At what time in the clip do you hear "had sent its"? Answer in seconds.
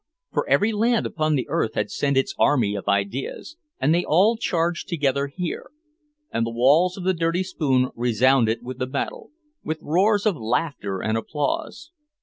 1.75-2.33